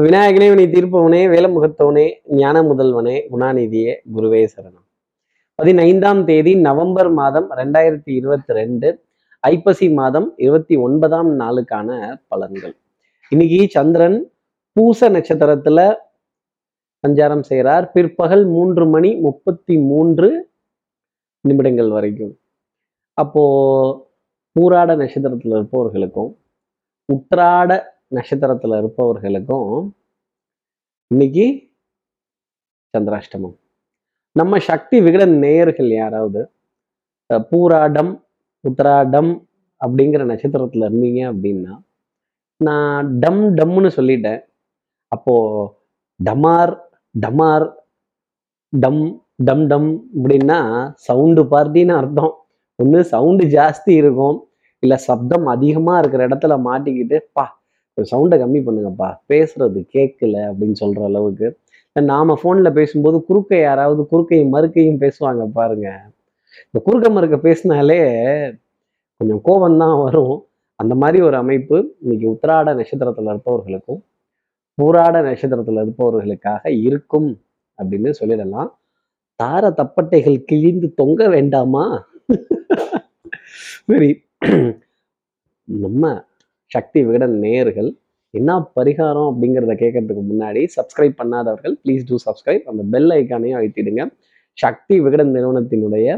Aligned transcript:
விநாயகனே 0.00 0.48
வினை 0.48 0.64
தீர்ப்பவனே 0.66 1.20
வேலமுகத்தவனே 1.34 2.14
ஞான 2.26 2.62
முதல்வனே 2.62 3.14
குணாநிதியே 3.32 3.96
குருவே 4.16 4.48
சரணம். 4.56 4.84
பதினைந்தாம் 5.54 6.24
தேதி 6.24 6.54
நவம்பர் 6.54 7.12
மாதம் 7.12 7.50
ரெண்டாயிரத்தி 7.50 8.10
இருபத்தி 8.10 8.52
ரெண்டு 8.52 9.04
ஐப்பசி 9.40 9.92
மாதம் 9.92 10.32
இருபத்தி 10.36 10.76
ஒன்பதாம் 10.76 11.40
நாளுக்கான 11.40 12.18
பலன்கள். 12.30 12.76
இன்னைக்கு 13.28 13.66
சந்திரன் 13.70 14.30
பூச 14.72 15.10
நட்சத்திரத்துல 15.10 15.94
சஞ்சாரம் 17.08 17.40
செய்கிறார் 17.40 17.90
பிற்பகல் 17.90 18.46
மூன்று 18.46 18.86
மணி 18.86 19.14
முப்பத்தி 19.14 19.78
மூன்று 19.78 20.48
நிமிடங்கள் 21.40 21.90
வரைக்கும். 21.90 22.38
அப்போ 23.12 23.44
பூராட 24.52 24.96
நட்சத்திரத்துல 24.96 25.58
இருப்பவர்களுக்கும் 25.60 26.32
உற்றாட 27.12 27.95
நட்சத்திரத்துல 28.12 28.78
இருப்பவர்களுக்கும் 28.80 29.70
இன்னைக்கு 31.10 31.46
சந்திராஷ்டமம். 32.94 33.56
நம்ம 34.36 34.58
சக்தி 34.68 34.96
விகட 35.06 35.24
நேயர்கள் 35.44 35.90
யாராவது 36.00 36.40
பூராடம் 37.50 38.12
உத்திராடம் 38.64 39.32
அப்படிங்கிற 39.80 40.22
நட்சத்திரத்துல 40.32 40.86
இருந்தீங்க 40.88 41.20
அப்படின்னா 41.32 41.74
நான் 42.60 43.18
டம் 43.22 43.42
டம்னு 43.58 43.90
சொல்லிட்டேன். 43.98 44.40
அப்போ 45.12 45.34
டமார் 46.20 46.74
டமார் 47.14 47.66
டம் 48.72 49.02
டம் 49.48 49.64
டம் 49.72 49.90
அப்படின்னா 50.14 50.58
சவுண்டு 51.06 51.42
பார்ட்டின்னு 51.52 51.94
அர்த்தம். 52.00 52.32
ஒன்று 52.78 53.00
சவுண்டு 53.14 53.44
ஜாஸ்தி 53.56 53.92
இருக்கும். 54.02 54.38
இல்லை 54.82 54.96
சப்தம் 55.08 55.46
அதிகமாக 55.54 56.00
இருக்கிற 56.00 56.22
இடத்துல 56.28 56.54
மாட்டிக்கிட்டு 56.68 57.18
பா 57.36 57.44
சவுண்டை 58.00 58.36
கம்மி 58.38 58.60
பண்ணுங்கப்பா. 58.66 59.08
பேசுறது 59.28 59.80
கேட்கல 59.94 60.36
அப்படின்னு 60.50 60.74
சொல்ற 60.80 61.04
அளவுக்கு. 61.04 61.58
நாம 61.92 62.38
ஃபோனில் 62.42 62.72
பேசும்போது 62.72 63.24
குறுக்க 63.24 63.58
யாராவது 63.58 64.06
குறுக்கையும் 64.06 64.48
மறுக்கையும் 64.48 65.00
பேசுவாங்க 65.00 65.46
பாருங்க. 65.46 66.02
இந்த 66.64 66.80
குறுக்க 66.84 67.10
மறுக்க 67.10 67.38
பேசினாலே 67.38 68.00
கொஞ்சம் 69.16 69.40
கோபம்தான் 69.44 70.02
வரும். 70.02 70.46
அந்த 70.74 70.94
மாதிரி 70.94 71.22
ஒரு 71.22 71.36
அமைப்பு 71.36 71.94
இன்னைக்கு 72.00 72.30
உத்திராட 72.30 72.74
நட்சத்திரத்துல 72.74 73.30
இருப்பவர்களுக்கும் 73.34 74.02
பூராட 74.74 75.22
நட்சத்திரத்துல 75.22 75.86
இருப்பவர்களுக்காக 75.86 76.68
இருக்கும் 76.80 77.40
அப்படின்னு 77.82 78.12
சொல்லிடலாம். 78.20 78.68
தார 79.42 79.72
தப்பட்டைகள் 79.72 80.44
கிழிந்து 80.44 80.94
தொங்க 80.94 81.28
வேண்டாமா? 81.28 82.06
சரி. 83.86 84.22
நம்ம 85.64 86.24
சக்தி 86.74 87.00
விகடன் 87.06 87.36
நேயர்கள் 87.44 87.90
என்ன 88.34 88.56
பரிகாரம் 88.78 89.28
அப்படிங்கிறத 89.30 89.74
கேட்கறதுக்கு 89.82 90.22
முன்னாடி 90.30 90.62
சப்ஸ்கிரைப் 90.76 91.18
பண்ணாதவர்கள் 91.20 91.74
ப்ளீஸ் 91.82 92.06
டூ 92.08 92.16
சப்ஸ்கிரைப் 92.26 92.64
அந்த 92.70 92.82
பெல் 92.94 93.12
ஐக்கானையும் 93.18 93.58
அழுத்திடுங்க. 93.58 94.02
சக்தி 94.58 94.96
விகடன் 95.04 95.32
நிறுவனத்தினுடைய 95.36 96.08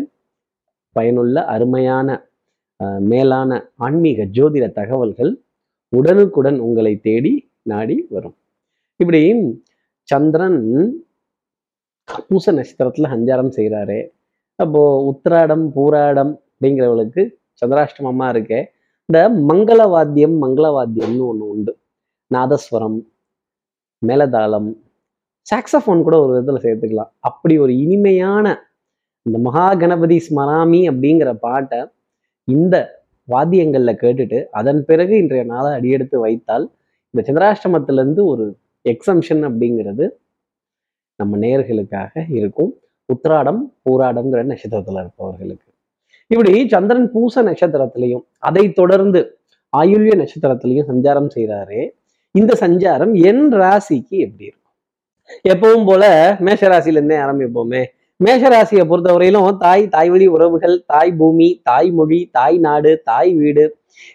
பயனுள்ள 0.97 1.37
அருமையான 1.55 2.09
மேலான 3.11 3.51
ஆன்மீக 3.87 4.25
ஜோதிட 4.37 4.67
தகவல்கள் 4.81 5.33
உடனுக்குடன் 5.93 6.59
உங்களை 6.67 6.93
தேடி 7.07 7.33
நாடி 7.71 7.97
வரும். 8.15 8.37
இப்படி 9.01 9.21
சந்திரன் 10.09 10.61
பூச 12.29 12.53
நட்சத்திரத்துல 12.59 13.09
சஞ்சாரம் 13.15 13.55
செய்கிறாரு 13.57 13.99
அப்போ 14.59 14.83
உத்திராடம் 15.11 15.65
பூராடம் 15.77 16.33
அப்படிங்கிறவளுக்கு 16.49 17.23
சந்திராஷ்டமமா 17.61 18.27
இருக்கே. 18.35 18.61
இந்த 19.09 19.21
மங்கள 19.51 19.89
வாத்தியம் 19.89 20.35
மங்கள 20.43 20.65
வாத்தியம்னு 20.77 21.23
ஒன்று 21.27 21.49
உண்டு. 21.49 21.79
நாதஸ்வரம் 22.35 22.99
மேலதாளம் 24.07 24.67
சாக்ஸஃபோன் 25.51 26.03
கூட 26.03 26.17
ஒரு 26.21 26.33
விதத்தில் 26.33 26.65
சேர்த்துக்கலாம். 26.65 27.11
அப்படி 27.19 27.59
ஒரு 27.59 27.79
இனிமையான 27.79 28.47
இந்த 29.23 29.39
மகா 29.39 29.75
கணபதி 29.75 30.19
ஸ்மராமி 30.27 30.81
அப்படிங்கிற 30.91 31.33
பாட்டை 31.33 31.89
இந்த 32.45 33.05
வாத்தியங்கள்ல 33.29 33.95
கேட்டுட்டு 34.03 34.45
அதன் 34.51 34.85
பிறகு 34.85 35.17
இன்றைய 35.17 35.45
நாளை 35.45 35.73
அடியெடுத்து 35.73 36.19
வைத்தால் 36.21 36.67
இந்த 37.15 37.33
சந்திராஷ்டமத்திலேருந்து 37.33 38.25
ஒரு 38.25 38.59
எக்ஸம்ஷன் 38.85 39.43
அப்படிங்கிறது 39.49 40.07
நம்ம 41.17 41.39
நேர்களுக்காக 41.39 42.27
இருக்கும். 42.29 42.79
உத்திராடம் 43.13 43.63
பூராடம்ங்கிற 43.85 44.45
நட்சத்திரத்தில் 44.45 44.95
இருப்பவர்களுக்கு. 44.95 45.68
இப்படி 46.33 46.53
சந்திரன் 46.73 47.09
பூச 47.13 47.43
நட்சத்திரத்திலையும் 47.43 48.25
அதை 48.49 48.65
தொடர்ந்து 48.81 49.21
ஆயுள்ய 49.73 50.15
நட்சத்திரத்திலையும் 50.21 50.89
சஞ்சாரம் 50.91 51.31
செய்கிறாரு 51.37 51.81
இந்த 52.35 52.53
சஞ்சாரம் 52.61 53.13
என் 53.31 53.45
ராசிக்கு 53.61 54.17
எப்படி 54.27 54.45
இருக்கும்? 54.49 54.75
எப்பவும் 55.53 55.87
போல 55.89 56.05
மேஷ 56.47 56.63
இருந்தே 56.93 57.17
ஆரம்பிப்போமே. 57.25 57.83
மேஷ 58.17 58.43
ராசியை 58.55 58.85
பொறுத்தவரையிலும் 58.91 59.59
தாய் 59.65 59.83
தாய் 59.95 60.11
வழி 60.13 60.27
உறவுகள் 60.37 60.77
தாய் 60.93 61.13
பூமி 61.19 61.49
தாய் 61.69 61.91
மொழி 61.99 62.21
தாய் 62.37 62.57
நாடு 62.67 62.93
தாய் 63.11 63.33
வீடு 63.41 63.65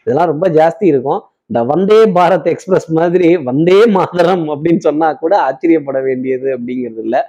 இதெல்லாம் 0.01 0.29
ரொம்ப 0.31 0.45
ஜாஸ்தி 0.57 0.85
இருக்கும். 0.91 1.21
இந்த 1.49 1.59
வந்தே 1.71 1.99
பாரத் 2.17 2.49
எக்ஸ்பிரஸ் 2.53 2.87
மாதிரி 2.97 3.29
வந்தே 3.49 3.79
மாதரம் 3.97 4.45
அப்படின்னு 4.53 4.81
சொன்னா 4.87 5.07
கூட 5.23 5.33
ஆச்சரியப்பட 5.47 5.99
வேண்டியது 6.07 6.47
அப்படிங்கிறது 6.57 7.01
இல்லை. 7.05 7.21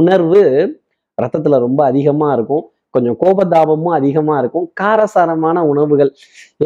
உணர்வு 0.00 0.42
ரத்தத்துல 1.22 1.58
ரொம்ப 1.66 1.80
அதிகமா 1.84 2.28
இருக்கும். 2.38 2.64
கொஞ்சம் 2.94 3.16
கோபதாபமும் 3.22 3.94
அதிகமாக 3.98 4.40
இருக்கும். 4.42 4.66
காரசாரமான 4.80 5.58
உணவுகள். 5.72 6.10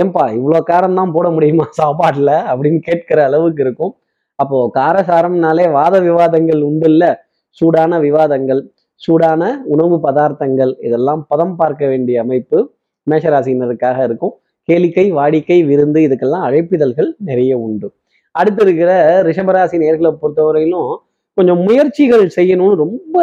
ஏன்பா 0.00 0.24
இவ்வளோ 0.38 0.60
காரம் 0.70 0.98
தான் 1.00 1.14
போட 1.16 1.26
முடியுமா 1.36 1.66
சாப்பாட்டில்? 1.80 2.34
அப்படின்னு 2.52 2.80
கேட்கிற 2.88 3.18
அளவுக்கு 3.28 3.62
இருக்கும். 3.66 3.92
அப்போ 4.38 4.58
காரசாரம்னாலே 4.78 5.66
வாத 5.78 5.94
விவாதங்கள் 6.08 6.62
உண்டு 6.68 6.86
இல்லை 6.92 7.10
சூடான 7.58 7.98
விவாதங்கள் 8.06 8.62
சூடான 9.02 9.42
உணவு 9.74 9.96
பதார்த்தங்கள் 10.06 10.72
இதெல்லாம் 10.86 11.22
பதம் 11.30 11.56
பார்க்க 11.60 11.86
வேண்டிய 11.92 12.16
அமைப்பு 12.24 12.58
மேஷராசினருக்காக 13.06 13.98
இருக்கும். 14.08 14.34
கேளிக்கை 14.68 15.06
வாடிக்கை 15.18 15.58
விருந்து 15.70 16.00
இதுக்கெல்லாம் 16.06 16.44
அழைப்பிதழ்கள் 16.48 17.08
நிறைய 17.28 17.52
உண்டு. 17.64 17.88
அடுத்து 18.34 18.62
இருக்கிற 18.64 18.90
ரிஷபராசி 19.28 19.76
நேர்களை 19.82 20.10
பொறுத்தவரையிலும் 20.20 20.92
கொஞ்சம் 21.38 21.60
முயற்சிகள் 21.66 22.24
செய்யணும்னு 22.36 22.76
ரொம்ப 22.84 23.16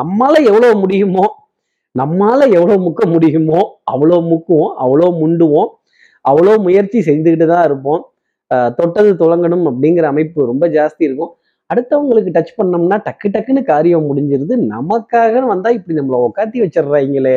நம்மளால 0.00 0.34
எவ்வளவு 0.50 0.74
முடியுமோ 0.82 1.24
நம்மால 2.00 2.40
எவ்வளோ 2.56 2.76
முக்க 2.86 3.02
முடியுமோ 3.14 3.60
அவ்வளோ 3.92 4.18
முக்குவோம் 4.30 4.72
அவ்வளோ 4.84 5.08
முண்டுவோம் 5.20 5.70
அவ்வளோ 6.24 6.52
முயற்சி 6.66 6.98
செஞ்சுக்கிட்டு 7.08 7.46
தான் 7.52 7.64
இருப்போம். 7.68 8.02
தொட்டது 8.78 9.10
துளங்கணும் 9.20 9.64
அப்படிங்கிற 9.70 10.06
அமைப்பு 10.12 10.46
ரொம்ப 10.50 10.64
ஜாஸ்தி 10.76 11.02
இருக்கும். 11.08 11.32
அடுத்தவங்களுக்கு 11.70 12.30
டச் 12.36 12.56
பண்ணோம்னா 12.58 12.96
டக்கு 13.06 13.28
டக்குன்னு 13.34 13.62
காரியம் 13.72 14.08
முடிஞ்சிருது. 14.10 14.54
நமக்காக 14.74 15.42
வந்தால் 15.52 15.76
இப்படி 15.78 15.94
நம்மளை 15.98 16.18
உட்காத்தி 16.28 16.58
வச்சிடுறாங்களே 16.64 17.36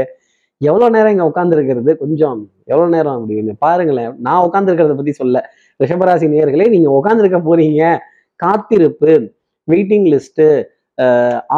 எவ்வளோ 0.61 0.85
நேரம் 0.95 1.13
இங்கே 1.13 1.25
உட்காந்துருக்கிறது 1.31 1.91
கொஞ்சம் 2.03 2.39
எவ்வளோ 2.71 2.87
நேரம் 2.95 3.15
அப்படி 3.17 3.33
கொஞ்சம் 3.39 3.59
பாருங்களேன். 3.65 4.13
நான் 4.25 4.43
உட்காந்துருக்கிறத 4.47 4.95
பற்றி 4.99 5.13
சொல்ல. 5.21 5.37
ரிஷபராசி 5.79 6.27
நேர்களே 6.35 6.67
நீங்கள் 6.75 6.95
உட்காந்துருக்க 6.99 7.39
போறீங்க. 7.49 7.81
காத்திருப்பு 8.39 9.11
வெயிட்டிங் 9.67 10.07
லிஸ்ட்டு 10.13 10.47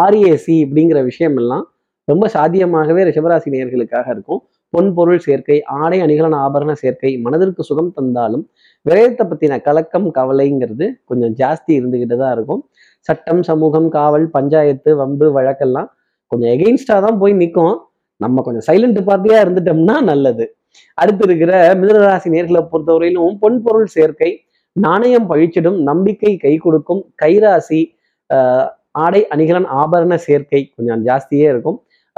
ஆர்ஏசி 0.04 0.56
இப்படிங்கிற 0.66 1.00
விஷயம் 1.10 1.38
எல்லாம் 1.42 1.66
ரொம்ப 2.10 2.26
சாத்தியமாகவே 2.36 3.02
ரிஷபராசி 3.08 3.50
நேர்களுக்காக 3.54 4.08
இருக்கும். 4.16 4.42
பொன் 4.74 4.90
பொருள் 4.98 5.22
சேர்க்கை 5.26 5.56
ஆடை 5.78 5.98
அணிகலன் 6.06 6.38
ஆபரண 6.44 6.72
சேர்க்கை 6.82 7.12
மனதிற்கு 7.26 7.62
சுகம் 7.70 7.92
தந்தாலும் 7.96 8.44
விரயத்தை 8.86 9.24
பத்தின 9.26 9.58
கலக்கம் 9.68 10.08
கவலைங்கிறது 10.18 10.86
கொஞ்சம் 11.10 11.34
ஜாஸ்தி 11.40 11.72
இருந்துக்கிட்டு 11.80 12.18
தான் 12.18 12.34
இருக்கும். 12.36 12.62
சட்டம் 13.08 13.42
சமூகம் 13.50 13.88
காவல் 13.90 14.28
பஞ்சாயத்து 14.36 14.90
வம்பு 15.02 15.28
வழக்கெல்லாம் 15.38 15.90
கொஞ்சம் 16.32 16.52
எகெயின்ஸ்டாக 16.56 17.02
தான் 17.06 17.20
போய் 17.22 17.40
நிற்கும் 17.40 17.76
நம்ம 18.22 18.42
கொஞ்சம் 18.42 18.66
சைலண்ட் 18.68 19.02
பார்ட்டியா 19.08 19.38
இருந்துட்டோம்னா 19.44 19.96
நல்லது. 20.10 20.46
அடுத்து 20.98 21.24
இருக்கிற 21.28 21.52
மிதனராசி 21.80 22.30
நேர்களை 22.34 22.62
பொறுத்தவரையிலும் 22.72 23.38
பொன் 23.44 23.60
பொருள் 23.66 23.88
சேர்க்கை 23.96 24.32
நாணயம் 24.76 25.30
பழிச்சிடும் 25.30 25.80
நம்பிக்கை 25.84 26.32
கை 26.38 26.56
கொடுக்கும் 26.58 27.02
கைராசி 27.22 27.80
ஆஹ், 28.30 28.68
ஆடை 28.98 29.22
அணிகலன் 29.34 29.70
ஆபரண 29.80 30.16
சேர்க்கை 30.26 30.62
கொஞ்சம் 30.68 31.02
ஜாஸ்தியே 31.08 31.48
இருக்கும். 31.54 31.78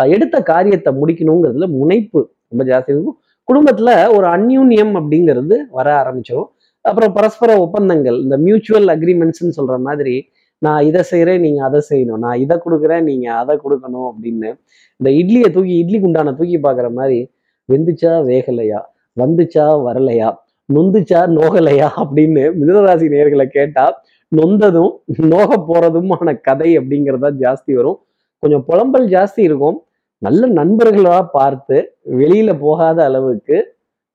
எடுத்த 0.09 0.42
காரியத்தை 0.42 0.94
முடிக்கணுங்கிறதுல 0.94 1.68
முனைப்பு 1.68 2.31
ரொம்ப 2.48 2.63
ஜாஸ்தி 2.63 2.89
இருக்கும். 2.89 3.19
குடும்பத்துல 3.53 4.15
ஒரு 4.15 4.27
அந்யூன்யம் 4.27 4.94
அப்படிங்கிறது 5.00 5.57
வர 5.69 5.88
ஆரம்பிச்சிடும் 6.01 6.50
அப்புறம் 6.81 7.13
பரஸ்பர 7.13 7.59
ஒப்பந்தங்கள் 7.59 8.21
இந்த 8.21 8.38
மியூச்சுவல் 8.38 8.88
அக்ரிமெண்ட்ஸ்ன்னு 8.88 9.57
சொல்ற 9.57 9.80
மாதிரி 9.80 10.30
நான் 10.57 10.83
இதை 10.83 11.01
செய்கிறேன் 11.01 11.42
நீங்க 11.42 11.63
அதை 11.63 11.81
செய்யணும். 11.89 12.18
நான் 12.18 12.39
இதை 12.39 12.57
கொடுக்குறேன் 12.65 13.01
நீங்க 13.01 13.33
அதை 13.33 13.59
கொடுக்கணும் 13.63 14.09
அப்படின்னு 14.09 14.50
இந்த 14.98 15.09
இட்லியை 15.09 15.51
தூக்கி 15.51 15.77
இட்லி 15.77 16.00
குண்டான 16.00 16.33
தூக்கி 16.33 16.57
பார்க்குற 16.57 16.94
மாதிரி 16.94 17.31
வெந்துச்சா 17.69 18.13
வேகலையா? 18.30 18.80
வந்துச்சா 19.19 19.65
வரலையா? 19.88 20.33
நொந்துச்சா 20.74 21.21
நோகலையா? 21.38 21.89
அப்படின்னு 21.98 22.44
மிதனராசி 22.59 23.07
நேர்களை 23.15 23.45
கேட்டா 23.45 24.03
நொந்ததும் 24.36 24.92
நோக 25.06 25.57
போறதுமான 25.68 26.42
கதை 26.42 26.77
அப்படிங்கிறதா 26.77 27.30
ஜாஸ்தி 27.39 27.74
வரும். 27.74 28.00
கொஞ்சம் 28.39 28.63
புலம்பல் 28.68 29.07
ஜாஸ்தி 29.07 29.42
இருக்கும். 29.44 29.83
நல்ல 30.21 30.47
நண்பர்களாக 30.59 31.21
பார்த்து 31.38 31.77
வெளியில் 32.21 32.53
போகாத 32.63 32.97
அளவுக்கு 33.09 33.57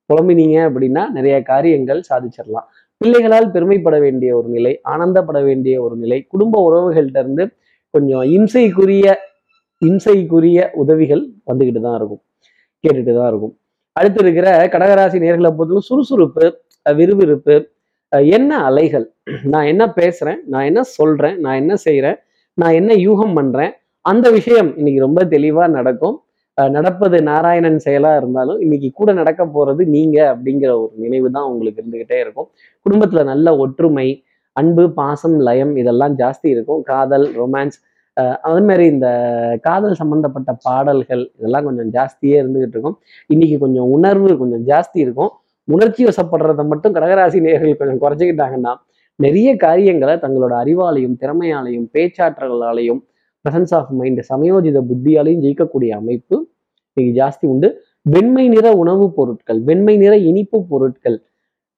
புலம்பினீங்க 0.09 0.57
அப்படின்னா 0.67 1.03
நிறைய 1.17 1.37
காரியங்கள் 1.51 2.01
சாதிச்சிடலாம். 2.09 2.67
பிள்ளைகளால் 3.01 3.49
பெருமைப்பட 3.55 3.95
வேண்டிய 4.05 4.29
ஒரு 4.39 4.47
நிலை 4.55 4.71
ஆனந்தப்பட 4.93 5.39
வேண்டிய 5.47 5.75
ஒரு 5.85 5.95
நிலை 6.03 6.19
குடும்ப 6.33 6.61
உறவுகள்கிட்ட 6.67 7.21
இருந்து 7.25 7.45
கொஞ்சம் 7.93 8.25
இம்சைக்குரிய 8.35 9.07
இம்சைக்குரிய 9.81 10.59
உதவிகள் 10.81 11.23
வந்துக்கிட்டு 11.49 11.81
தான் 11.87 11.97
இருக்கும். 11.99 12.21
கேட்டுட்டு 12.83 13.13
தான் 13.19 13.29
இருக்கும். 13.31 13.53
அடுத்து 13.99 14.19
இருக்கிற 14.23 14.47
கடகராசி 14.73 15.17
நேர்களை 15.25 15.51
பொறுத்தவரை 15.57 15.83
சுறுசுறுப்பு 15.89 16.45
விறுவிறுப்பு 16.99 17.55
என்ன 18.37 18.51
அலைகள்? 18.69 19.05
நான் 19.53 19.69
என்ன 19.71 19.83
பேசுறேன்? 19.99 20.39
நான் 20.53 20.67
என்ன 20.69 20.81
சொல்றேன்? 20.97 21.35
நான் 21.45 21.59
என்ன 21.61 21.73
செய்கிறேன் 21.85 22.17
நான் 22.57 22.77
என்ன 22.79 22.91
யூகம் 23.07 23.35
பண்றேன்? 23.39 23.73
அந்த 24.11 24.27
விஷயம் 24.37 24.69
இன்னைக்கு 24.79 24.99
ரொம்ப 25.05 25.21
தெளிவாக 25.33 25.69
நடக்கும். 25.77 26.17
நடப்பது 26.57 27.17
நாராயணன் 27.29 27.79
செயலா 27.85 28.11
இருந்தாலும் 28.19 28.59
இன்னைக்கு 28.65 28.89
கூட 28.99 29.09
நடக்க 29.19 29.41
போறது 29.55 29.81
நீங்க 29.95 30.17
அப்படிங்கிற 30.33 30.71
ஒரு 30.83 30.93
நினைவு 31.03 31.27
தான் 31.35 31.47
உங்களுக்கு 31.51 31.81
இருந்துகிட்டே 31.81 32.17
இருக்கும். 32.23 32.47
குடும்பத்துல 32.85 33.23
நல்ல 33.31 33.47
ஒற்றுமை 33.63 34.07
அன்பு 34.55 34.83
பாசம் 34.99 35.35
லயம் 35.47 35.73
இதெல்லாம் 35.81 36.15
ஜாஸ்தி 36.21 36.47
இருக்கும். 36.53 36.81
காதல் 36.91 37.27
ரொமான்ஸ் 37.41 37.77
அது 38.49 38.61
மாதிரி 38.67 38.85
இந்த 38.93 39.09
காதல் 39.67 39.99
சம்பந்தப்பட்ட 39.99 40.51
பாடல்கள் 40.67 41.23
இதெல்லாம் 41.37 41.67
கொஞ்சம் 41.67 41.91
ஜாஸ்தியே 41.97 42.37
இருந்துகிட்டு 42.43 42.75
இருக்கும். 42.77 42.97
இன்னைக்கு 43.33 43.57
கொஞ்சம் 43.65 43.89
உணர்வு 43.97 44.29
கொஞ்சம் 44.41 44.63
ஜாஸ்தி 44.71 44.97
இருக்கும். 45.05 45.31
உணர்ச்சி 45.67 46.01
வசப்படுறத 46.09 46.63
மட்டும் 46.71 46.95
கடகராசி 46.97 47.39
நேர்கள் 47.47 47.79
கொஞ்சம் 47.81 48.01
குறைச்சிக்கிட்டாங்கன்னா 48.03 48.73
நிறைய 49.19 49.49
காரியங்களை 49.65 50.15
தங்களோட 50.23 50.53
அறிவாலையும் 50.63 51.15
திறமையாலையும் 51.21 51.87
பேச்சாற்றலாலையும் 51.95 53.01
பிரசன்ஸ் 53.45 53.73
ஆஃப் 53.73 53.89
மைண்ட் 53.89 54.19
சமயோஜித 54.33 54.81
புத்தியாலையும் 54.89 55.41
ஜெயிக்கக்கூடிய 55.45 55.89
அமைப்பு 55.89 56.49
இன்னைக்கு 56.93 57.23
ஜாஸ்தி 57.23 57.49
உண்டு. 57.51 57.83
வெண்மை 58.01 58.47
நிற 58.47 58.71
உணவுப் 58.71 59.15
பொருட்கள் 59.15 59.61
வெண்மை 59.61 59.97
நிற 59.97 60.17
இனிப்பு 60.17 60.65
பொருட்கள் 60.65 61.21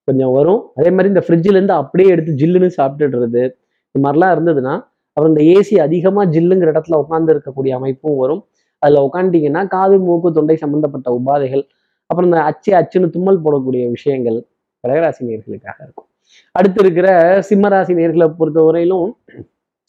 கொஞ்சம் 0.03 0.31
வரும். 0.31 0.61
அதே 0.75 0.89
மாதிரி 0.89 1.07
இந்த 1.07 1.23
ஃப்ரிட்ஜில் 1.27 1.55
இருந்து 1.55 1.73
அப்படியே 1.73 2.09
எடுத்து 2.09 2.35
ஜில்லுன்னு 2.35 2.71
சாப்பிட்டுடுறது. 2.77 3.51
இது 3.91 3.99
மாதிரிலாம் 4.03 4.33
இருந்ததுன்னா 4.35 4.83
அப்புறம் 5.13 5.35
இந்த 5.35 5.59
ஏசி 5.59 5.79
அதிகமா 5.79 6.25
ஜில்லுங்கிற 6.25 6.69
இடத்துல 6.73 6.95
உட்கார்ந்து 6.95 7.33
இருக்கக்கூடிய 7.33 7.69
அமைப்பும் 7.69 8.17
வரும். 8.17 8.45
அதுல 8.77 9.09
உட்காந்துட்டீங்கன்னா 9.13 9.67
காது 9.67 9.99
மூக்கு 9.99 10.31
தொண்டை 10.31 10.55
சம்பந்தப்பட்ட 10.55 11.21
உபாதைகள் 11.25 11.63
அப்புறம் 12.05 12.31
இந்த 12.31 12.43
அச்சு 12.43 12.71
அச்சுன்னு 12.73 13.09
தும்மல் 13.09 13.41
போடக்கூடிய 13.41 13.89
விஷயங்கள் 13.89 14.45
கடகராசி 14.83 15.19
நேர்களுக்காக 15.19 15.79
இருக்கும். 15.83 16.07
அடுத்து 16.51 16.83
இருக்கிற 16.83 17.39
சிம்மராசி 17.49 17.93
நேர்களை 17.99 18.33
பொறுத்தவரையிலும் 18.39 19.11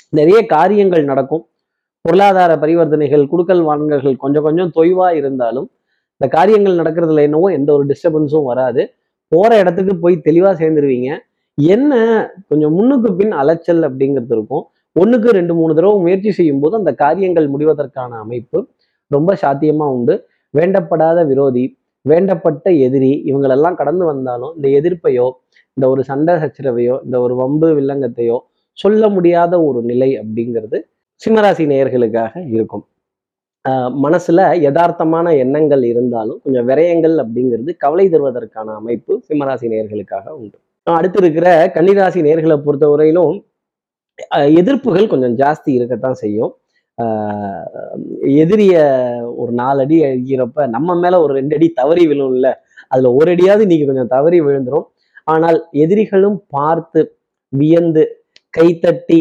நிறைய 0.09 0.47
காரியங்கள் 0.47 1.05
நடக்கும். 1.05 1.47
பொருளாதார 2.05 2.53
பரிவர்த்தனைகள் 2.63 3.25
குடுக்கல் 3.33 3.63
வாங்கல்கள் 3.69 4.17
கொஞ்சம் 4.23 4.45
கொஞ்சம் 4.47 4.71
தொய்வாக 4.77 5.19
இருந்தாலும் 5.21 5.67
இந்த 6.21 6.27
காரியங்கள் 6.37 6.79
நடக்கிறதுல 6.81 7.23
என்னவோ 7.29 7.49
எந்த 7.59 7.71
ஒரு 7.77 7.85
டிஸ்டர்பன்ஸும் 7.91 8.49
வராது. 8.51 8.83
போகிற 9.33 9.59
இடத்துக்கு 9.63 9.95
போய் 9.97 10.17
தெளிவாக 10.27 10.55
சேர்ந்துருவீங்க. 10.63 11.11
என்ன 11.59 11.93
கொஞ்சம் 12.51 12.75
முன்னுக்கு 12.77 13.11
பின் 13.21 13.35
அலைச்சல் 13.41 13.83
அப்படிங்கிறது 13.89 14.35
இருக்கும். 14.37 14.65
ஒன்றுக்கு 14.97 15.29
ரெண்டு 15.39 15.53
மூணு 15.59 15.73
தடவை 15.79 15.97
முயற்சி 16.05 16.31
செய்யும் 16.31 16.61
போது 16.63 16.75
அந்த 16.81 16.93
காரியங்கள் 17.03 17.47
முடிவதற்கான 17.55 18.13
அமைப்பு 18.25 18.59
ரொம்ப 19.11 19.35
சாத்தியமாக 19.43 19.95
உண்டு. 19.97 20.15
வேண்டப்படாத 20.55 21.19
விரோதி 21.31 21.65
வேண்டப்பட்ட 22.05 22.67
எதிரி 22.87 23.13
இவங்களெல்லாம் 23.29 23.79
கடந்து 23.81 24.05
வந்தாலும் 24.11 24.53
இந்த 24.57 24.69
எதிர்ப்பையோ 24.79 25.27
இந்த 25.77 25.85
ஒரு 25.89 26.03
சண்டை 26.05 26.35
சச்சரவையோ 26.43 26.95
இந்த 27.05 27.17
ஒரு 27.21 27.35
வம்பு 27.35 27.69
வில்லங்கத்தையோ 27.79 28.39
சொல்ல 28.79 29.03
முடியாத 29.09 29.55
ஒரு 29.69 29.81
நிலை 29.83 30.11
அப்படிங்கிறது 30.21 30.79
சிம்மராசி 31.23 31.65
நேயர்களுக்காக 31.73 32.33
இருக்கும். 32.55 32.85
மனசுல 34.05 34.41
யதார்த்தமான 34.67 35.27
எண்ணங்கள் 35.45 35.83
இருந்தாலும் 35.91 36.39
கொஞ்சம் 36.45 36.67
விரயங்கள் 36.71 37.17
அப்படிங்கிறது 37.23 37.71
கவலை 37.85 38.07
தருவதற்கான 38.13 38.75
அமைப்பு 38.81 39.13
சிம்மராசி 39.29 39.67
நேயர்களுக்காக 39.73 40.27
உண்டு. 40.41 40.57
அடுத்து 40.87 41.19
இருக்கிற 41.23 41.49
கன்னிராசி 41.75 42.21
நேர்களை 42.29 42.57
பொறுத்தவரையிலும் 42.67 43.35
எதிர்ப்புகள் 44.61 45.11
கொஞ்சம் 45.13 45.37
ஜாஸ்தி 45.43 45.71
இருக்கத்தான் 45.79 46.19
செய்யும். 46.23 46.53
எதிரிய 48.43 48.75
ஒரு 49.41 49.53
நாலு 49.61 49.81
அடி 49.85 49.97
அடிக்கிறப்ப 50.07 50.67
நம்ம 50.77 50.97
மேல 51.03 51.21
ஒரு 51.25 51.33
ரெண்டு 51.39 51.55
அடி 51.59 51.69
தவறி 51.81 52.05
விழும்ல 52.11 52.49
அதுல 52.93 53.13
ஒரு 53.19 53.31
அடியாவது 53.35 53.65
இன்னைக்கு 53.67 53.87
கொஞ்சம் 53.91 54.13
தவறி 54.15 54.39
விழுந்துடும் 54.47 54.87
ஆனால் 55.33 55.59
எதிரிகளும் 55.85 56.39
பார்த்து 56.57 57.03
வியந்து 57.53 58.05
கைத்தட்டி 58.59 59.21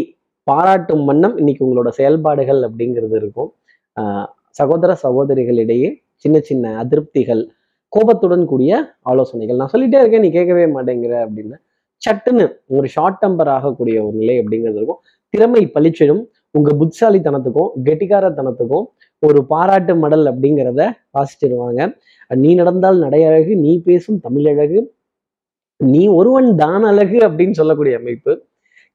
பாராட்டும் 0.50 1.04
வண்ணம் 1.06 1.38
இன்னைக்கு 1.38 1.64
உங்களோட 1.68 1.90
செயல்பாடுகள் 2.00 2.62
அப்படிங்கிறது 2.68 3.16
இருக்கும். 3.22 3.50
ஆஹ் 3.98 4.28
சகோதர 4.60 4.92
சகோதரிகளிடையே 5.04 5.90
சின்ன 6.16 6.38
சின்ன 6.40 6.72
அதிருப்திகள் 6.84 7.44
கோபத்துடன் 7.94 8.46
கூடிய 8.46 8.72
ஆலோசனைகள். 9.12 9.60
நான் 9.62 9.74
சொல்லிட்டே 9.74 10.00
இருக்கேன் 10.02 10.24
நீ 10.26 10.30
கேட்கவே 10.32 10.66
மாட்டேங்கிற 10.76 11.14
அப்படின்னு. 11.26 11.56
சட்டுன்னு 12.02 12.44
ஒரு 12.78 12.88
ஷார்ட் 12.88 13.20
டெம்பர் 13.22 13.50
ஆகக்கூடிய 13.56 13.98
ஒரு 14.08 14.16
நிலை 14.18 14.36
அப்படிங்கிறது 14.40 14.80
இருக்கும். 14.80 15.02
திறமை 15.34 15.62
பளிச்சிடும் 15.74 16.22
உங்க 16.58 16.70
புத்திசாலித்தனத்துக்கும் 16.82 17.72
கெட்டிக்காரத்தனத்துக்கும் 17.88 18.86
ஒரு 19.24 19.40
பாராட்டு 19.46 19.94
மடல் 19.96 20.26
அப்படிங்கிறத 20.32 20.82
வாசிச்சிருவாங்க. 21.18 21.82
நீ 22.28 22.50
நடந்தால் 22.54 22.98
நடையழகு 23.02 23.54
நீ 23.66 23.74
பேசும் 23.88 24.20
தமிழழகு 24.28 24.80
நீ 25.80 26.04
ஒருவன் 26.20 26.50
தான் 26.56 26.84
அழகு 26.84 27.18
அப்படின்னு 27.28 27.58
சொல்லக்கூடிய 27.60 27.96
அமைப்பு 27.98 28.32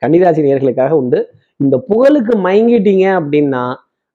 கன்னிராசி 0.03 0.43
நேர்களுக்காக 0.47 0.95
உண்டு. 1.03 1.21
இந்த 1.61 1.77
புகழுக்கு 1.89 2.35
மயங்கிட்டீங்க 2.47 3.06
அப்படின்னா 3.21 3.62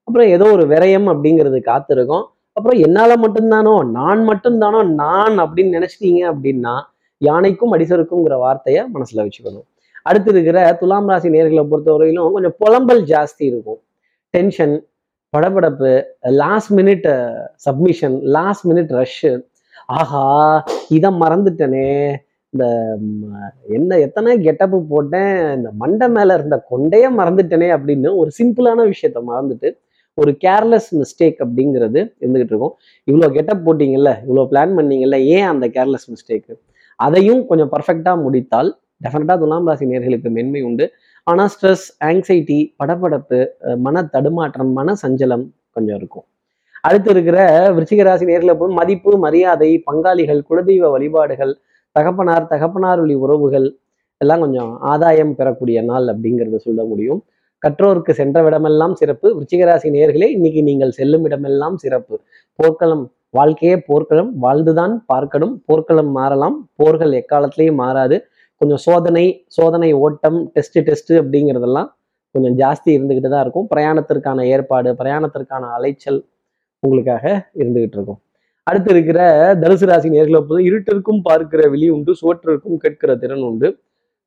அப்புறம் 0.08 0.28
ஏதோ 0.36 0.46
ஒரு 0.56 0.64
விரயம் 0.72 1.08
அப்படிங்கிறது 1.12 1.58
காத்திருக்கும். 1.70 2.24
அப்புறம் 2.56 2.78
என்னால் 2.86 3.22
மட்டும்தானோ 3.24 3.74
நான் 3.98 4.22
மட்டும்தானோ 4.28 4.80
நான் 5.02 5.36
அப்படின்னு 5.44 5.76
நினைச்சிட்டீங்க 5.78 6.20
அப்படின்னா 6.32 6.74
யானைக்கும் 7.20 7.72
அடிசருக்குங்கிற 7.76 8.36
வார்த்தையை 8.44 8.82
மனசில் 8.94 9.22
வச்சுக்கணும். 9.24 9.66
அடுத்து 10.06 10.30
இருக்கிற 10.30 10.58
துலாம் 10.80 11.08
ராசி 11.10 11.28
நேர்களை 11.34 11.64
பொறுத்தவரையிலும் 11.72 12.34
கொஞ்சம் 12.36 12.56
புலம்பல் 12.62 13.02
ஜாஸ்தி 13.12 13.44
இருக்கும். 13.50 13.80
டென்ஷன் 14.34 14.74
படபடப்பு 15.32 15.90
last 16.42 16.72
minute 16.78 17.08
submission 17.66 18.16
last 18.36 18.64
minute 18.70 18.92
rush 18.98 19.32
ஆஹா 19.98 20.24
இதை 20.96 21.10
மறந்துட்டனே 21.22 21.90
இந்த 22.54 22.64
என்ன 23.76 23.98
எத்தனை 24.06 24.30
கெட்டப்பு 24.46 24.78
போட்டேன் 24.92 25.34
இந்த 25.56 25.68
மண்டை 25.82 26.06
மேலே 26.16 26.32
இருந்த 26.38 26.56
கொண்டையே 26.70 27.08
மறந்துட்டேனே 27.18 27.68
அப்படின்னு 27.76 28.10
ஒரு 28.20 28.30
சிம்பிளான 28.38 28.86
விஷயத்த 28.92 29.20
மறந்துட்டு 29.30 29.68
ஒரு 30.18 30.32
கேர்லெஸ் 30.44 30.88
மிஸ்டேக் 31.00 31.38
அப்படிங்கிறது 31.44 32.00
இருந்துகிட்டு 32.22 32.52
இருக்கும். 32.54 32.74
இவ்வளோ 33.08 33.28
கெட்டப் 33.36 33.62
போட்டிங்கல்ல 33.66 34.10
இவ்வளோ 34.26 34.44
பிளான் 34.52 34.74
பண்ணீங்கல்ல 34.78 35.18
ஏன் 35.36 35.48
அந்த 35.52 35.66
கேர்லெஸ் 35.76 36.08
மிஸ்டேக்கு 36.12 36.54
அதையும் 36.98 37.42
கொஞ்சம் 37.50 37.70
பர்ஃபெக்டாக 37.74 38.16
முடித்தால் 38.24 38.70
டெஃபினட்டாக 39.04 39.38
துலாம் 39.42 39.68
ராசி 39.70 39.84
நேர்களுக்கு 39.92 40.30
மென்மை 40.38 40.60
உண்டு. 40.68 40.86
ஆனால் 41.26 41.50
ஸ்ட்ரெஸ் 41.54 41.86
ஆங்ஸைட்டி 42.08 42.58
படப்படப்பு 42.80 43.38
மன 43.86 44.02
தடுமாற்றம் 44.14 44.72
மன 44.78 44.94
சஞ்சலம் 45.02 45.46
கொஞ்சம் 45.76 45.96
இருக்கும். 46.00 46.26
அடுத்து 46.86 47.10
இருக்கிற 47.14 47.38
விருச்சிக 47.76 48.02
ராசி 48.08 48.26
போது 48.60 48.72
மதிப்பு 48.80 49.12
மரியாதை 49.24 49.70
பங்காளிகள் 49.88 50.40
குலதெய்வ 50.50 50.90
வழிபாடுகள் 50.96 51.52
தகப்பனார் 51.96 52.46
தகப்பனார் 52.52 53.00
வழி 53.02 53.14
உறவுகள் 53.24 53.68
எல்லாம் 54.20 54.42
கொஞ்சம் 54.44 54.72
ஆதாயம் 54.92 55.34
பெறக்கூடிய 55.38 55.78
நாள் 55.82 56.06
அப்படிங்கிறத 56.12 56.58
சொல்ல 56.66 56.80
முடியும். 56.84 57.20
கற்றோருக்கு 57.62 58.12
சென்ற 58.20 58.38
விடமெல்லாம் 58.46 58.94
சிறப்பு. 59.00 59.28
விருச்சிகராசி 59.36 59.88
நேர்களே 59.96 60.28
இன்னைக்கு 60.36 60.60
நீங்கள் 60.62 60.92
செல்லும் 60.98 61.24
இடமெல்லாம் 61.28 61.76
சிறப்பு. 61.76 62.14
போர்க்களம் 62.58 63.04
வாழ்க்கையே 63.38 63.76
போர்க்களம். 63.88 64.30
வாழ்ந்துதான் 64.44 64.94
பார்க்கணும். 65.12 65.54
போர்க்களம் 65.68 66.12
மாறலாம். 66.18 66.56
போர்கள் 66.76 67.12
எக்காலத்திலையும் 67.20 67.80
மாறாது. 67.84 68.18
கொஞ்சம் 68.60 68.82
சோதனை 68.86 69.26
சோதனை 69.58 69.90
ஓட்டம் 70.06 70.38
டெஸ்ட் 70.56 70.80
டெஸ்ட் 70.88 71.12
அப்படிங்கிறதெல்லாம் 71.20 71.90
கொஞ்சம் 72.34 72.56
ஜாஸ்தி 72.62 72.90
இருந்துகிட்டு 72.96 73.30
தான் 73.34 73.44
இருக்கும். 73.46 73.68
பிரயாணத்திற்கான 73.74 74.44
ஏற்பாடு 74.54 74.90
பிரயாணத்திற்கான 75.00 75.70
அலைச்சல் 75.76 76.20
உங்களுக்காக 76.82 77.24
இருந்துகிட்டு 77.60 77.96
இருக்கும் 77.98 78.20
அடுத்து 78.70 78.90
இருக்கிற 78.94 79.20
தனுசு 79.62 79.86
ராசி 79.90 80.08
நேர்களை 80.14 80.40
போது 80.48 80.60
இருட்டிற்கும் 80.68 81.20
பார்க்கிற 81.28 81.62
விழி 81.74 81.86
உண்டு 81.96 82.12
சுவற்றிற்கும் 82.20 82.80
கேட்கிற 82.82 83.10
திறன் 83.22 83.44
உண்டு. 83.50 83.68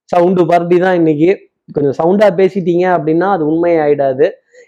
சவுண்டு 0.09 0.43
பார்ட்டி 0.51 0.77
தான் 0.85 0.97
இன்னைக்கு. 1.01 1.29
கொஞ்சம் 1.69 1.97
சவுண்டா 1.99 2.27
பேசிட்டீங்க 2.39 2.85
அப்படின்னா 2.95 3.27
அது 3.35 3.43
உண்மை 3.51 3.73
ஆயிடாது. 3.83 4.25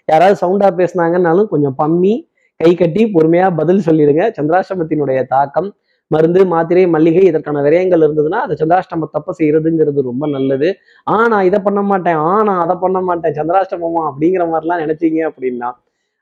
யாராவது 0.08 0.36
சவுண்டா 0.42 0.68
பேசினாங்கன்னாலும் 0.80 1.48
கொஞ்சம் 1.54 1.76
பம்மி 1.82 2.14
கை 2.60 2.70
கட்டி 2.74 3.02
பொறுமையா 3.16 3.48
பதில் 3.60 3.82
சொல்லிடுங்க. 3.88 4.22
சந்திராஷ்டமத்தினுடைய 4.38 5.20
தாக்கம் 5.34 5.68
மருந்து 6.10 6.40
மாத்திரை 6.52 6.82
மல்லிகை 6.94 7.22
இதற்கான 7.30 7.62
விரயங்கள் 7.66 8.02
இருந்ததுன்னா 8.06 8.40
அதை 8.44 8.54
சந்திராஷ்டம 8.60 9.08
தப்ப 9.16 9.32
செய்யறதுங்கிறது 9.38 10.00
ரொம்ப 10.10 10.24
நல்லது. 10.34 10.68
ஆ 11.06 11.16
நான் 11.32 11.46
இதை 11.48 11.58
பண்ண 11.66 11.80
மாட்டேன் 11.90 12.18
ஆ 12.26 12.32
நான் 12.48 12.62
அதை 12.64 12.76
பண்ண 12.84 12.98
மாட்டேன் 13.08 13.36
சந்திராஷ்டமமா 13.38 14.02
அப்படிங்கிற 14.10 14.44
மாதிரிலாம் 14.52 14.82
நினைச்சீங்க 14.84 15.20
அப்படின்னா 15.30 15.70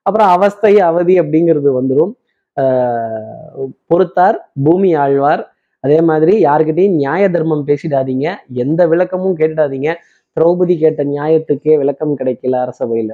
அப்புறம் 0.07 0.31
அவஸ்தை 0.37 0.73
அவதி 0.89 1.15
அப்படிங்கிறது 1.23 1.71
வந்துடும் 1.79 2.13
பொறுத்தார் 3.91 4.39
பூமி 4.65 4.95
ஆழ்வார். 4.95 5.43
அதே 5.85 6.01
மாதிரி 6.01 6.35
யாருக்கிட்டையும் 6.45 6.95
நியாய 6.95 7.29
தர்மம் 7.31 7.67
பேசிடாதீங்க. 7.67 8.27
எந்த 8.65 8.87
விளக்கமும் 8.87 9.37
கேட்டுடாதீங்க. 9.39 9.91
திரௌபதி 10.37 10.79
கேட்ட 10.79 11.05
நியாயத்துக்கே 11.05 11.77
விளக்கம் 11.77 12.19
கிடைக்கல 12.19 12.55
அரசவையில 12.65 13.13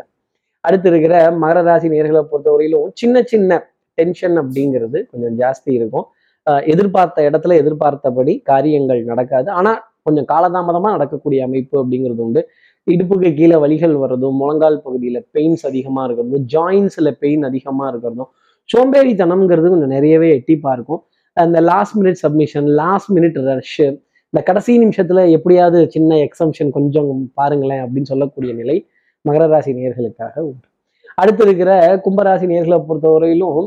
அடுத்து 0.64 0.88
இருக்கிற 0.88 1.14
மகர 1.30 1.62
ராசி 1.62 1.88
நேர்களை 1.88 2.22
பொறுத்தவரையிலும் 2.30 2.88
சின்ன 2.92 3.22
சின்ன 3.22 3.58
டென்ஷன் 3.94 4.36
அப்படிங்கிறது 4.38 4.98
கொஞ்சம் 5.10 5.36
ஜாஸ்தி 5.38 5.70
இருக்கும். 5.72 6.06
ஆஹ் 6.50 6.64
எதிர்பார்த்த 6.66 7.30
இடத்துல 7.30 7.56
எதிர்பார்த்தபடி 7.56 8.38
காரியங்கள் 8.38 9.04
நடக்காது. 9.04 9.50
ஆனா 9.50 9.72
கொஞ்சம் 10.02 10.28
காலதாமதமாக 10.32 10.94
நடக்கக்கூடிய 10.96 11.44
அமைப்பு 11.44 11.76
அப்படிங்கிறது 11.84 12.22
உண்டு. 12.26 12.42
இடுப்புக்கு 12.90 13.30
கீழே 13.34 13.56
வலிகள் 13.56 13.94
வர்றதும் 14.02 14.36
முழங்கால் 14.42 14.80
பகுதியில் 14.82 15.26
பெயின்ஸ் 15.34 15.64
அதிகமாக 15.66 16.06
இருக்கிறதும் 16.08 16.44
ஜாயின்ஸில் 16.54 17.10
பெயின் 17.10 17.42
அதிகமாக 17.42 17.88
இருக்கிறதும் 17.92 18.30
சோம்பேறித்தனம்ங்கிறது 18.72 19.68
கொஞ்சம் 19.72 19.94
நிறையவே 19.96 20.28
எட்டிப்பாக 20.38 20.74
இருக்கும். 20.76 21.02
அந்த 21.36 21.58
last 21.60 21.96
minute 21.98 22.20
submission 22.24 22.68
last 22.80 23.10
minute 23.16 23.38
rush 23.48 23.86
இந்த 24.32 24.40
கடைசி 24.48 24.72
நிமிஷத்துல 24.84 25.20
எப்படியாவது 25.36 25.78
சின்ன 25.90 26.16
எக்ஸம்ஷன் 26.26 26.70
கொஞ்சம் 26.70 27.08
பாருங்களேன் 27.34 27.82
அப்படின்னு 27.84 28.10
சொல்லக்கூடிய 28.12 28.52
நிலை 28.60 28.76
மகர 29.24 29.46
ராசி 29.52 29.72
நேர்களுக்காக 29.78 30.34
உண்டு. 30.48 30.66
அடுத்து 31.14 31.42
இருக்கிற 31.46 31.70
கும்பராசி 32.04 32.46
நேர்களை 32.52 32.78
பொறுத்தவரையிலும் 32.88 33.58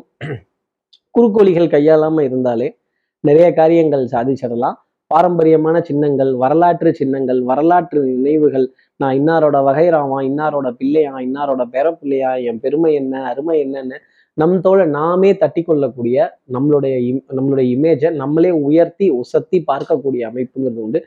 குறுக்கோழிகள் 1.16 1.74
கையாளாம 1.74 2.24
இருந்தாலே 2.28 2.68
நிறைய 3.20 3.48
காரியங்கள் 3.54 4.06
சாதிச்சிடலாம். 4.14 4.78
பாரம்பரியமான 5.12 5.78
சின்னங்கள் 5.90 6.32
வரலாற்று 6.36 6.90
சின்னங்கள் 7.00 7.42
வரலாற்று 7.44 8.00
நினைவுகள். 8.04 8.66
நான் 9.00 9.18
இன்னாரோட 9.20 9.58
வகைராமா 9.68 10.18
இன்னாரோட 10.30 10.68
பிள்ளையா 10.80 11.14
இன்னாரோட 11.28 11.62
பேரப்பிள்ளையா 11.76 12.32
என் 12.50 12.60
பெருமை 12.60 12.92
என்ன 13.02 13.24
அருமை 13.32 13.56
என்னன்னு 13.66 13.98
நம் 14.38 14.54
தோழ 14.62 14.86
நாமே 14.86 15.32
தட்டி 15.38 15.62
கொள்ளக்கூடிய 15.64 16.18
நம்மளுடைய 16.54 16.96
நம்மளுடைய 17.38 17.66
இமேஜை 17.76 18.10
நம்மளே 18.22 18.52
உயர்த்தி 18.68 19.08
உசத்தி 19.22 19.58
பார்க்கக்கூடிய 19.70 20.22
அமைப்புங்கிறது 20.30 20.82
உண்டு. 20.86 21.00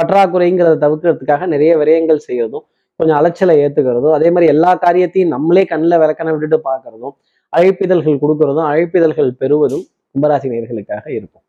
பற்றாக்குறைங்கிறத 0.00 0.76
தவிர்க்கிறதுக்காக 0.84 1.46
நிறைய 1.46 1.72
விரயங்கள் 1.82 2.20
செய்யறதும் 2.28 2.64
கொஞ்சம் 3.00 3.18
அலைச்சலை 3.20 3.54
ஏத்துக்கிறதும் 3.62 4.16
அதே 4.18 4.28
மாதிரி 4.30 4.50
எல்லா 4.54 4.72
காரியத்தையும் 4.74 5.32
நம்மளே 5.36 5.64
கண்ணில் 5.64 6.00
விளக்கண 6.02 6.28
விட்டுட்டு 6.32 6.58
பார்க்கறதும் 6.68 7.14
அழைப்பிதழ்கள் 7.52 8.20
கொடுக்கறதும் 8.22 8.68
அழைப்பிதழ்கள் 8.72 9.32
பெறுவதும் 9.42 9.84
கும்பராசி 10.14 10.48
நேர்களுக்காக 10.52 11.06
இருக்கும். 11.18 11.44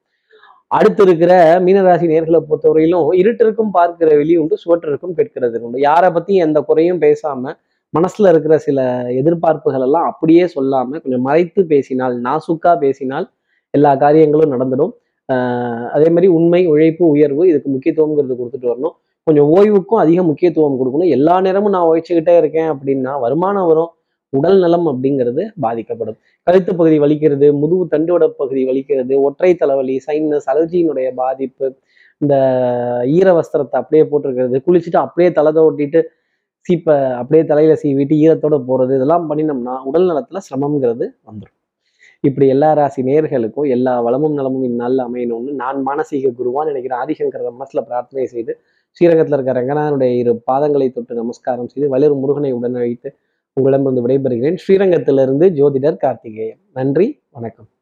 அடுத்து 0.68 1.04
இருக்கிற 1.04 1.34
மீனராசி 1.66 2.06
நேர்களை 2.12 2.40
பொறுத்தவரையிலும் 2.50 3.08
இருட்டிற்கும் 3.22 3.72
பார்க்கிற 3.72 4.10
வெளி 4.16 4.34
உண்டு 4.42 4.56
சுவற்றிற்கும் 4.64 5.16
பெற்கிறது 5.18 5.60
உண்டு. 5.66 5.80
யாரை 5.80 6.10
பத்தி 6.12 6.36
எந்த 6.46 6.60
குறையும் 6.62 7.02
பேசாம 7.02 7.54
மனசுல 7.96 8.30
இருக்கிற 8.34 8.56
சில 8.68 8.80
எதிர்பார்ப்புகள் 9.22 9.86
எல்லாம் 9.88 10.08
அப்படியே 10.12 10.46
சொல்லாம 10.56 11.00
கொஞ்சம் 11.04 11.26
மறைத்து 11.28 11.62
பேசினால் 11.74 12.16
நாசுக்கா 12.28 12.72
பேசினால் 12.84 13.26
எல்லா 13.74 13.92
காரியங்களும் 14.04 14.54
நடந்துடும். 14.56 14.94
அதே 15.96 16.08
மாதிரி 16.16 16.28
உண்மை 16.38 16.62
உழைப்பு 16.74 17.04
உயர்வு 17.16 17.44
இதுக்கு 17.52 17.70
முக்கியத்துவம்ங்கிறது 17.76 18.36
கொடுத்துட்டு 18.40 18.72
வரணும். 18.72 18.96
கொஞ்சம் 19.28 19.48
ஓய்வுக்கும் 19.56 20.02
அதிக 20.04 20.20
முக்கியத்துவம் 20.30 20.80
கொடுக்கணும். 20.80 21.12
எல்லா 21.18 21.36
நேரமும் 21.46 21.74
நான் 21.76 21.88
உழைச்சிக்கிட்டே 21.92 22.36
இருக்கேன் 22.42 22.70
அப்படின்னா 22.74 23.14
வருமானம் 23.26 23.70
வரும். 23.72 23.92
உடல் 24.34 24.60
நலம் 24.64 24.88
அப்படிங்கிறது 24.92 25.44
பாதிக்கப்படும். 25.66 26.18
கழுத்து 26.48 26.72
பகுதி 26.80 26.98
வலிக்கிறது 27.04 27.48
முதுகு 27.62 27.86
தண்டுவட 27.94 28.26
பகுதி 28.42 28.64
வலிக்கிறது 28.70 29.14
ஒற்றை 29.28 29.52
தலைவலி 29.62 29.96
சைனஸ் 30.08 30.50
அலர்ஜியினுடைய 30.54 31.08
பாதிப்பு 31.22 31.68
இந்த 32.22 32.36
ஈர 33.18 33.28
வஸ்திரத்தை 33.38 33.78
அப்படியே 33.82 34.04
போட்டிருக்கிறது 34.12 34.58
குளிச்சுட்டு 34.68 35.00
அப்படியே 35.06 35.30
தலை 35.38 35.52
ஓட்டிட்டு 35.68 36.02
சீப்பை 36.70 37.12
அப்படியே 37.12 37.46
தலையில 37.46 37.74
சீவிட்டு 37.84 38.16
ஈரத்தோட 38.24 38.64
போறது 38.68 38.96
இதெல்லாம் 38.96 39.32
பண்ணினோம்னா 39.32 39.84
உடல் 39.84 40.10
நலத்துல 40.10 40.38
சிரமங்கிறது 40.38 41.08
வந்துடும் 41.26 41.54
இப்படி 42.22 42.48
எல்லா 42.48 42.74
ராசி 42.74 43.04
நேர்களுக்கும் 43.04 43.68
எல்லா 43.68 44.02
வளமும் 44.02 44.34
நலமும் 44.34 44.64
இந்நாளில் 44.64 44.98
அமையணும்னு 44.98 45.52
நான் 45.52 45.88
மானசீக 45.88 46.32
குருவான் 46.32 46.66
நினைக்கிறேன் 46.66 47.00
ஆதிசங்கர 47.00 47.52
மனசுல 47.60 47.82
பிரார்த்தனை 47.82 48.26
செய்து 48.26 48.60
ஸ்ரீரங்கத்தில் 48.92 49.34
இருக்க 49.34 49.54
ரங்கநாதனுடைய 49.54 50.10
இரு 50.18 50.44
பாதங்களை 50.52 50.92
தொட்டு 50.92 51.16
நமஸ்காரம் 51.16 51.68
செய்து 51.68 51.98
வலிர் 51.98 52.20
முருகனை 52.20 52.52
உடன் 52.52 52.76
அழைத்து 52.76 53.16
உங்களிடமிருந்து 53.54 54.08
விடைபெறுகிறேன். 54.08 54.56
ஸ்ரீரங்கத்திலிருந்து 54.56 55.50
ஜோதிடர் 55.50 55.98
கார்த்திகேயன். 55.98 56.60
நன்றி 56.74 57.22
வணக்கம். 57.32 57.76